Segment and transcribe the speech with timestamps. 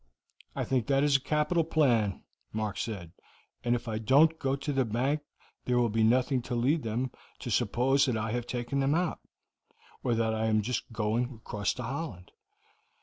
[0.55, 3.11] "I think that is a capital plan," Mark said,
[3.63, 5.19] "and if I don't go to the bank
[5.65, 9.19] there will be nothing to lead them to suppose that I have taken them out,
[10.01, 12.31] or that I am just going across to Holland."